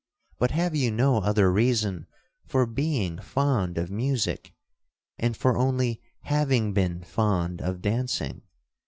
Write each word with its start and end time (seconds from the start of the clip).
But 0.39 0.49
have 0.49 0.75
you 0.75 0.89
no 0.89 1.17
other 1.17 1.51
reason 1.51 2.07
for 2.47 2.65
being 2.65 3.19
fond 3.19 3.77
of 3.77 3.91
music, 3.91 4.51
and 5.19 5.37
for 5.37 5.55
only 5.55 6.01
having 6.21 6.73
been 6.73 7.03
fond 7.03 7.61
of 7.61 7.83
dancing? 7.83 8.41